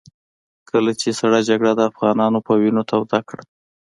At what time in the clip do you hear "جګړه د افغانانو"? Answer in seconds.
1.49-2.39